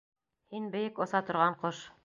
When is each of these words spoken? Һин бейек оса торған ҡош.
Һин 0.55 0.65
бейек 0.77 1.03
оса 1.07 1.23
торған 1.29 1.63
ҡош. 1.63 1.87